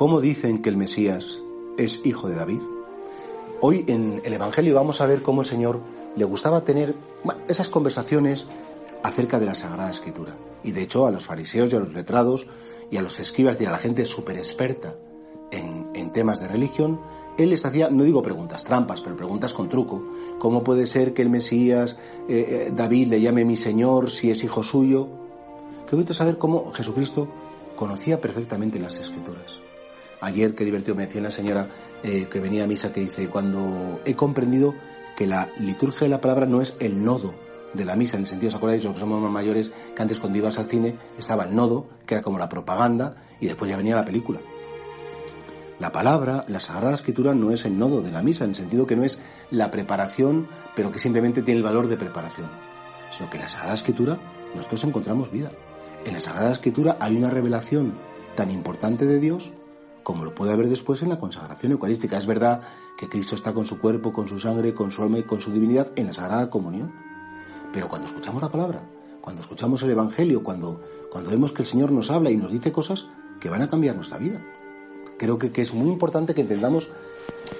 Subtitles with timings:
[0.00, 1.42] ¿Cómo dicen que el Mesías
[1.76, 2.62] es hijo de David?
[3.60, 5.78] Hoy en el Evangelio vamos a ver cómo el Señor
[6.16, 6.94] le gustaba tener
[7.48, 8.46] esas conversaciones
[9.02, 10.34] acerca de la Sagrada Escritura.
[10.64, 12.46] Y de hecho a los fariseos y a los letrados
[12.90, 14.94] y a los escribas y a la gente súper experta
[15.50, 16.98] en, temas de religión,
[17.36, 20.02] él les hacía, no digo preguntas trampas, pero preguntas con truco.
[20.38, 24.44] ¿Cómo puede ser que el Mesías, eh, eh, David, le llame mi Señor si es
[24.44, 25.08] hijo suyo?
[25.86, 27.28] Qué bonito saber cómo Jesucristo
[27.76, 29.60] conocía perfectamente las Escrituras.
[30.20, 31.68] Ayer, qué divertido, me decía una señora
[32.02, 34.74] eh, que venía a misa que dice, cuando he comprendido
[35.16, 37.34] que la liturgia de la palabra no es el nodo
[37.72, 40.18] de la misa, en el sentido, ¿os acordáis, los que somos más mayores, que antes
[40.18, 43.76] cuando ibas al cine estaba el nodo, que era como la propaganda, y después ya
[43.76, 44.40] venía la película.
[45.78, 48.86] La palabra, la Sagrada Escritura no es el nodo de la misa, en el sentido
[48.86, 49.18] que no es
[49.50, 52.50] la preparación, pero que simplemente tiene el valor de preparación,
[53.10, 54.18] sino que en la Sagrada Escritura
[54.54, 55.50] nosotros encontramos vida.
[56.04, 57.94] En la Sagrada Escritura hay una revelación
[58.34, 59.52] tan importante de Dios
[60.02, 62.16] como lo puede haber después en la consagración eucarística.
[62.16, 62.62] Es verdad
[62.96, 65.52] que Cristo está con su cuerpo, con su sangre, con su alma y con su
[65.52, 66.92] divinidad en la Sagrada Comunión.
[67.72, 68.82] Pero cuando escuchamos la palabra,
[69.20, 72.72] cuando escuchamos el Evangelio, cuando, cuando vemos que el Señor nos habla y nos dice
[72.72, 74.40] cosas que van a cambiar nuestra vida.
[75.18, 76.88] Creo que, que es muy importante que entendamos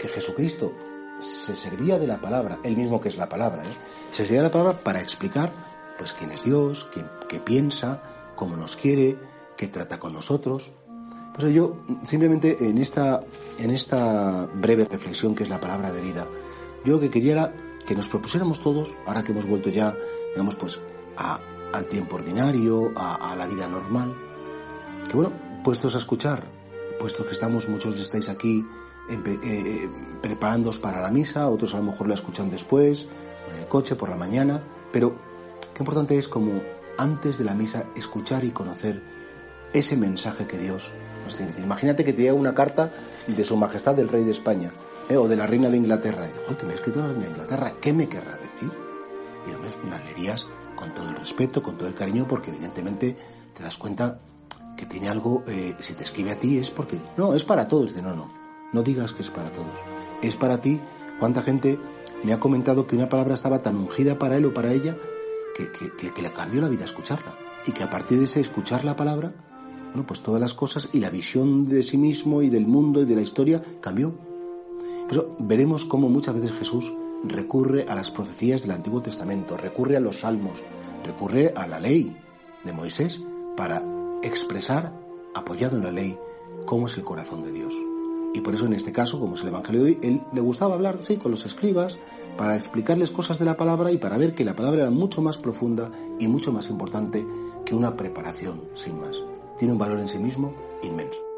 [0.00, 0.72] que Jesucristo
[1.20, 3.76] se servía de la palabra, él mismo que es la palabra, ¿eh?
[4.10, 5.52] se servía de la palabra para explicar
[5.98, 8.02] pues quién es Dios, quién, qué piensa,
[8.34, 9.18] cómo nos quiere,
[9.56, 10.72] qué trata con nosotros.
[11.34, 13.22] Pues yo simplemente en esta,
[13.58, 16.26] en esta breve reflexión que es la palabra de vida,
[16.84, 17.54] yo lo que quería era
[17.86, 19.96] que nos propusiéramos todos, ahora que hemos vuelto ya,
[20.32, 20.80] digamos, pues
[21.16, 21.40] a,
[21.72, 24.14] al tiempo ordinario, a, la vida normal,
[25.08, 26.44] que bueno, puestos a escuchar,
[26.98, 28.64] puesto que estamos, muchos estáis aquí
[29.08, 29.88] eh, eh,
[30.20, 33.06] preparándoos para la misa, otros a lo mejor la escuchan después,
[33.52, 35.16] en el coche, por la mañana, pero
[35.74, 36.60] qué importante es como
[36.98, 39.02] antes de la misa escuchar y conocer
[39.72, 40.90] ese mensaje que Dios
[41.58, 42.90] Imagínate que te llega una carta
[43.26, 44.72] de Su Majestad del Rey de España
[45.08, 45.16] ¿eh?
[45.16, 46.26] o de la Reina de Inglaterra.
[46.26, 48.70] Y digo, que me ha escrito la Reina de Inglaterra, ¿qué me querrá decir?
[49.46, 53.16] Y además la leerías con todo el respeto, con todo el cariño, porque evidentemente
[53.54, 54.20] te das cuenta
[54.76, 57.88] que tiene algo, eh, si te escribe a ti es porque, no, es para todos.
[57.88, 58.32] Dice, no, no,
[58.72, 59.78] no digas que es para todos.
[60.22, 60.80] Es para ti.
[61.18, 61.78] ¿Cuánta gente
[62.22, 64.96] me ha comentado que una palabra estaba tan ungida para él o para ella
[65.54, 67.36] que, que, que le cambió la vida escucharla?
[67.66, 69.34] Y que a partir de ese escuchar la palabra,
[69.90, 73.04] bueno, pues todas las cosas y la visión de sí mismo y del mundo y
[73.04, 74.14] de la historia cambió.
[75.08, 76.92] Pero veremos cómo muchas veces Jesús
[77.24, 80.58] recurre a las profecías del Antiguo Testamento, recurre a los salmos,
[81.04, 82.16] recurre a la ley
[82.64, 83.20] de Moisés
[83.56, 83.84] para
[84.22, 84.92] expresar,
[85.34, 86.16] apoyado en la ley,
[86.66, 87.74] cómo es el corazón de Dios.
[88.32, 90.74] Y por eso en este caso, como es el Evangelio de hoy, él le gustaba
[90.74, 91.98] hablar, sí, con los escribas,
[92.36, 95.38] para explicarles cosas de la palabra y para ver que la palabra era mucho más
[95.38, 95.90] profunda
[96.20, 97.26] y mucho más importante
[97.64, 99.24] que una preparación, sin más.
[99.60, 101.29] Tiene un valor en sí mismo inmenso.